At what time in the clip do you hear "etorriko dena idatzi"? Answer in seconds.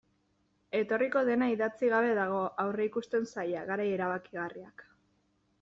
0.79-1.91